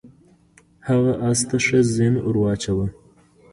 [0.87, 2.85] هغه اس ته ښه زین ور واچاوه.